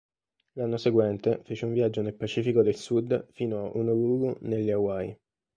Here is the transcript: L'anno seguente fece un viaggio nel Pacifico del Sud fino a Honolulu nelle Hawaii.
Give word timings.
L'anno 0.53 0.77
seguente 0.77 1.41
fece 1.43 1.65
un 1.67 1.73
viaggio 1.73 2.01
nel 2.01 2.15
Pacifico 2.15 2.63
del 2.63 2.75
Sud 2.75 3.27
fino 3.33 3.59
a 3.67 3.77
Honolulu 3.77 4.35
nelle 4.39 4.71
Hawaii. 4.71 5.15